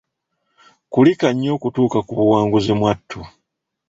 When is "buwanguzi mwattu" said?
2.17-3.19